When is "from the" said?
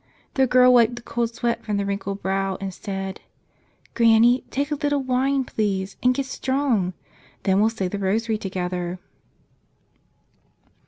1.63-1.85